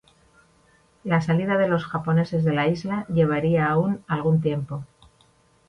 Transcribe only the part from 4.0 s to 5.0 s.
algún tiempo.